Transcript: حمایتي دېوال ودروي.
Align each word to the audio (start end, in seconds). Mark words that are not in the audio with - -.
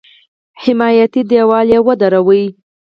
حمایتي 0.63 1.21
دېوال 1.29 1.69
ودروي. 1.87 2.43